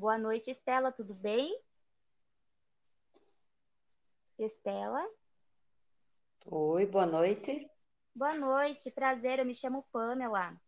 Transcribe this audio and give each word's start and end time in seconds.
Boa 0.00 0.16
noite, 0.16 0.50
Estela, 0.50 0.90
tudo 0.90 1.12
bem? 1.12 1.60
Estela? 4.38 5.06
Oi, 6.46 6.86
boa 6.86 7.04
noite. 7.04 7.70
Boa 8.14 8.34
noite, 8.34 8.90
prazer, 8.90 9.40
eu 9.40 9.44
me 9.44 9.54
chamo 9.54 9.86
Pamela. 9.92 10.58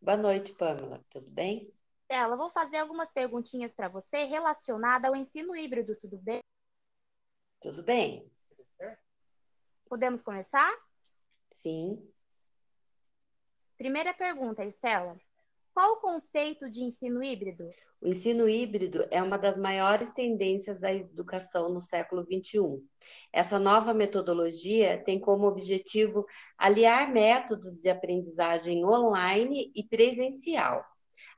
Boa 0.00 0.16
noite, 0.16 0.54
Pamela, 0.54 1.04
tudo 1.10 1.28
bem? 1.28 1.70
Estela, 2.00 2.34
vou 2.34 2.50
fazer 2.52 2.78
algumas 2.78 3.10
perguntinhas 3.12 3.70
para 3.74 3.90
você 3.90 4.24
relacionadas 4.24 5.10
ao 5.10 5.14
ensino 5.14 5.54
híbrido, 5.54 5.94
tudo 5.96 6.16
bem? 6.16 6.40
Tudo 7.60 7.82
bem. 7.82 8.32
Podemos 9.86 10.22
começar? 10.22 10.74
Sim. 11.58 12.10
Primeira 13.76 14.14
pergunta, 14.14 14.64
Estela. 14.64 15.14
Qual 15.74 15.94
o 15.94 16.00
conceito 16.00 16.68
de 16.70 16.82
ensino 16.82 17.22
híbrido? 17.22 17.66
O 18.00 18.06
ensino 18.06 18.46
híbrido 18.46 19.06
é 19.10 19.22
uma 19.22 19.38
das 19.38 19.56
maiores 19.56 20.12
tendências 20.12 20.78
da 20.78 20.92
educação 20.92 21.70
no 21.70 21.80
século 21.80 22.24
XXI. 22.24 22.82
Essa 23.32 23.58
nova 23.58 23.94
metodologia 23.94 25.02
tem 25.04 25.18
como 25.18 25.46
objetivo 25.46 26.26
aliar 26.58 27.10
métodos 27.10 27.80
de 27.80 27.88
aprendizagem 27.88 28.84
online 28.84 29.72
e 29.74 29.82
presencial. 29.82 30.84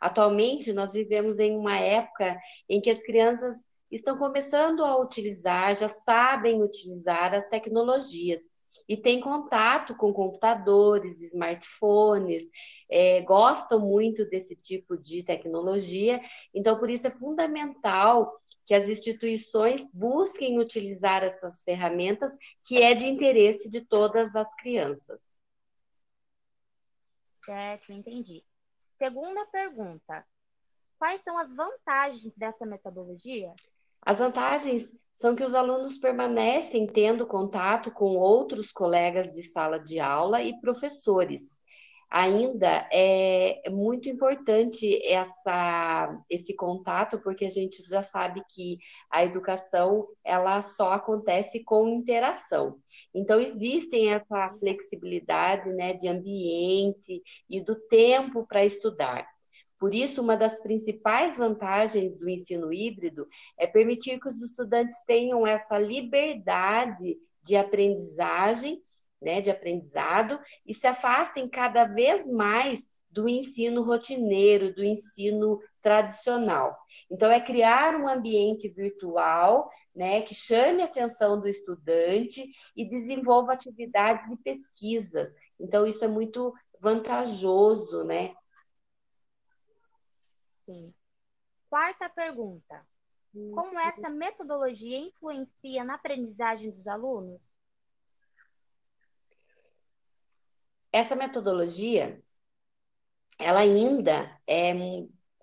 Atualmente, 0.01 0.73
nós 0.73 0.93
vivemos 0.93 1.39
em 1.39 1.57
uma 1.57 1.79
época 1.79 2.37
em 2.69 2.81
que 2.81 2.91
as 2.91 3.03
crianças 3.05 3.57
estão 3.89 4.19
começando 4.19 4.85
a 4.85 4.99
utilizar, 5.01 5.77
já 5.77 5.89
sabem 5.89 6.61
utilizar 6.61 7.35
as 7.35 7.49
tecnologias 7.49 8.43
e 8.89 8.97
têm 8.97 9.21
contato 9.21 9.95
com 9.95 10.13
computadores, 10.13 11.21
smartphones, 11.23 12.49
é, 12.91 13.23
gostam 13.23 13.81
muito 13.81 14.25
desse 14.27 14.55
tipo 14.57 14.97
de 14.97 15.23
tecnologia. 15.23 16.21
Então, 16.53 16.79
por 16.79 16.91
isso 16.91 17.07
é 17.07 17.11
fundamental 17.11 18.41
que 18.67 18.75
as 18.75 18.89
instituições 18.89 19.87
busquem 19.93 20.59
utilizar 20.59 21.23
essas 21.23 21.63
ferramentas, 21.63 22.33
que 22.65 22.83
é 22.83 22.95
de 22.95 23.07
interesse 23.07 23.71
de 23.71 23.81
todas 23.81 24.35
as 24.35 24.55
crianças. 24.57 25.21
Certo, 27.45 27.93
entendi. 27.93 28.43
Segunda 28.97 29.45
pergunta: 29.47 30.27
quais 30.99 31.23
são 31.23 31.37
as 31.37 31.55
vantagens 31.55 32.35
dessa 32.37 32.65
metodologia? 32.65 33.53
As 34.01 34.19
vantagens 34.19 34.95
são 35.17 35.35
que 35.35 35.45
os 35.45 35.55
alunos 35.55 35.97
permanecem 35.97 36.87
tendo 36.87 37.27
contato 37.27 37.91
com 37.91 38.17
outros 38.17 38.73
colegas 38.73 39.33
de 39.33 39.43
sala 39.43 39.79
de 39.79 40.01
aula 40.01 40.43
e 40.43 40.59
professores. 40.61 41.55
Ainda 42.11 42.89
é 42.93 43.69
muito 43.71 44.09
importante 44.09 45.05
essa, 45.05 46.17
esse 46.31 46.55
contato, 46.55 47.19
porque 47.19 47.45
a 47.45 47.51
gente 47.51 47.83
já 47.89 48.05
sabe 48.05 48.41
que 48.51 48.79
a 49.11 49.25
educação 49.25 50.07
ela 50.23 50.63
só 50.63 50.93
acontece 50.93 51.65
com 51.65 51.89
interação. 51.89 52.77
Então, 53.13 53.41
existem 53.41 54.13
essa 54.13 54.53
flexibilidade 54.61 55.69
né, 55.73 55.95
de 55.95 56.07
ambiente 56.07 57.21
e 57.51 57.61
do 57.61 57.75
tempo 57.75 58.47
para 58.47 58.65
estudar. 58.65 59.34
Por 59.79 59.95
isso, 59.95 60.23
uma 60.23 60.37
das 60.37 60.63
principais 60.63 61.37
vantagens 61.37 62.17
do 62.19 62.29
ensino 62.29 62.73
híbrido 62.73 63.27
é 63.59 63.67
permitir 63.67 64.21
que 64.21 64.29
os 64.29 64.41
estudantes 64.41 64.97
tenham 65.07 65.47
essa 65.47 65.79
liberdade 65.79 67.19
de 67.43 67.57
aprendizagem, 67.57 68.83
né, 69.21 69.41
de 69.41 69.51
aprendizado, 69.51 70.39
e 70.67 70.75
se 70.75 70.87
afastem 70.87 71.49
cada 71.49 71.85
vez 71.85 72.27
mais 72.27 72.87
do 73.11 73.29
ensino 73.29 73.83
rotineiro, 73.83 74.75
do 74.75 74.83
ensino 74.83 75.61
tradicional. 75.81 76.77
Então, 77.11 77.31
é 77.31 77.41
criar 77.41 77.95
um 77.95 78.09
ambiente 78.09 78.69
virtual 78.69 79.71
né, 79.95 80.21
que 80.23 80.35
chame 80.35 80.83
a 80.83 80.87
atenção 80.87 81.41
do 81.41 81.49
estudante 81.49 82.45
e 82.75 82.85
desenvolva 82.85 83.53
atividades 83.53 84.31
e 84.31 84.37
pesquisas. 84.37 85.33
Então, 85.61 85.87
isso 85.87 86.05
é 86.05 86.09
muito 86.09 86.53
vantajoso, 86.81 88.03
né, 88.03 88.35
Sim. 90.65 90.95
Quarta 91.69 92.09
pergunta. 92.09 92.87
Como 93.53 93.79
essa 93.81 94.09
metodologia 94.09 94.97
influencia 94.97 95.83
na 95.83 95.95
aprendizagem 95.95 96.71
dos 96.71 96.87
alunos? 96.87 97.53
Essa 100.93 101.17
metodologia, 101.17 102.23
ela 103.37 103.61
ainda 103.61 104.41
é, 104.47 104.71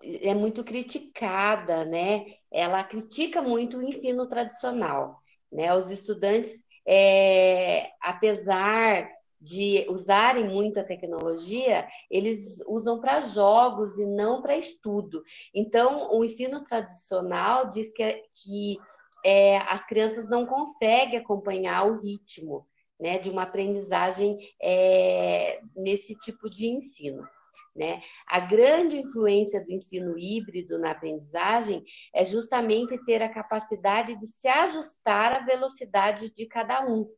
é 0.02 0.34
muito 0.34 0.64
criticada, 0.64 1.84
né? 1.84 2.24
Ela 2.50 2.82
critica 2.82 3.42
muito 3.42 3.76
o 3.76 3.82
ensino 3.82 4.26
tradicional, 4.26 5.22
né? 5.52 5.74
Os 5.74 5.90
estudantes, 5.90 6.64
é, 6.86 7.92
apesar 8.00 9.06
de 9.42 9.84
usarem 9.88 10.48
muito 10.48 10.78
a 10.78 10.84
tecnologia, 10.84 11.88
eles 12.08 12.62
usam 12.68 13.00
para 13.00 13.20
jogos 13.20 13.98
e 13.98 14.06
não 14.06 14.40
para 14.40 14.56
estudo. 14.56 15.22
Então, 15.52 16.16
o 16.16 16.24
ensino 16.24 16.64
tradicional 16.64 17.72
diz 17.72 17.92
que, 17.92 18.22
que 18.32 18.78
é, 19.24 19.58
as 19.58 19.84
crianças 19.86 20.28
não 20.28 20.46
conseguem 20.46 21.18
acompanhar 21.18 21.86
o 21.86 22.00
ritmo 22.00 22.66
né, 23.00 23.18
de 23.18 23.30
uma 23.30 23.42
aprendizagem 23.42 24.38
é, 24.62 25.60
nesse 25.74 26.14
tipo 26.20 26.48
de 26.48 26.68
ensino. 26.68 27.28
Né? 27.74 28.00
A 28.26 28.38
grande 28.38 28.98
influência 28.98 29.64
do 29.64 29.72
ensino 29.72 30.16
híbrido 30.16 30.78
na 30.78 30.92
aprendizagem 30.92 31.82
é 32.14 32.24
justamente 32.24 33.02
ter 33.04 33.22
a 33.22 33.32
capacidade 33.32 34.14
de 34.20 34.26
se 34.26 34.46
ajustar 34.46 35.36
à 35.36 35.44
velocidade 35.44 36.30
de 36.32 36.46
cada 36.46 36.86
um 36.86 37.08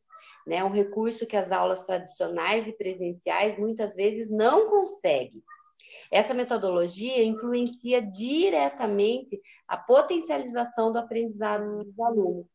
né? 0.45 0.63
Um 0.63 0.69
recurso 0.69 1.25
que 1.25 1.35
as 1.35 1.51
aulas 1.51 1.85
tradicionais 1.85 2.67
e 2.67 2.73
presenciais 2.73 3.57
muitas 3.57 3.95
vezes 3.95 4.29
não 4.29 4.69
conseguem. 4.69 5.43
Essa 6.11 6.33
metodologia 6.33 7.23
influencia 7.23 8.01
diretamente 8.01 9.41
a 9.67 9.75
potencialização 9.75 10.91
do 10.91 10.99
aprendizado 10.99 11.83
dos 11.83 11.99
alunos, 11.99 12.45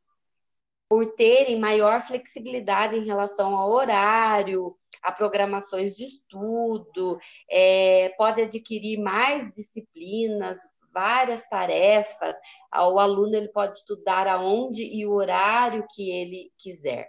por 0.89 1.07
terem 1.15 1.59
maior 1.59 2.01
flexibilidade 2.01 2.97
em 2.97 3.05
relação 3.05 3.55
ao 3.55 3.71
horário, 3.71 4.77
a 5.03 5.13
programações 5.13 5.97
de 5.97 6.05
estudo, 6.05 7.19
é, 7.49 8.11
pode 8.17 8.43
adquirir 8.43 8.99
mais 8.99 9.55
disciplinas, 9.55 10.61
várias 10.93 11.49
tarefas. 11.49 12.37
O 12.75 12.99
aluno 12.99 13.35
ele 13.35 13.49
pode 13.49 13.77
estudar 13.77 14.27
aonde 14.27 14.85
e 14.85 15.07
o 15.07 15.13
horário 15.13 15.87
que 15.91 16.11
ele 16.11 16.53
quiser. 16.59 17.09